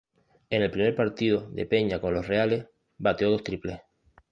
[0.49, 2.65] En el primer partido de Peña con los Reales,
[2.97, 3.79] bateó dos triples.